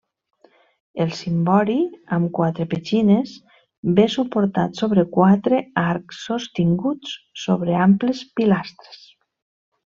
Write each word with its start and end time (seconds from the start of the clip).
El 1.03 1.11
cimbori 1.17 1.75
amb 2.17 2.31
quatre 2.37 2.65
petxines 2.71 3.33
ve 3.99 4.05
suportat 4.13 4.81
sobre 4.85 5.05
quatre 5.19 5.61
arcs 5.83 6.23
sostinguts 6.31 7.13
sobre 7.45 7.77
amples 7.85 8.25
pilastres. 8.41 9.05